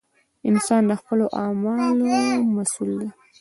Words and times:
•انسان 0.49 0.81
د 0.87 0.91
خپلو 1.01 1.25
اعمالو 1.41 2.13
مسؤل 2.55 2.91
دی. 2.99 3.09